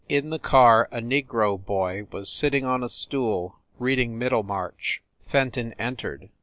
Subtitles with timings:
[0.09, 6.29] In the car a negro boy was sitting on a stool, reading "Middlemarch." Fenton entered.